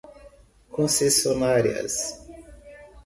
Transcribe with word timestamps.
concessionárias 0.71 2.17